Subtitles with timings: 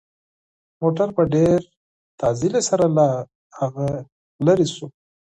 [0.81, 1.57] موټر په ډېر
[2.39, 3.07] سرعت سره له
[3.59, 3.87] هغه
[4.45, 4.85] لرې شو.